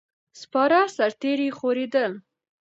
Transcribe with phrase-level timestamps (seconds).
[0.41, 2.11] سپاره سرتیري خورېدل.